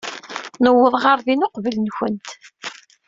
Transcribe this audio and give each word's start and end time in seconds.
Nuweḍ 0.63 0.95
ɣer 1.03 1.17
din 1.25 1.45
uqbel-nwent. 1.47 2.29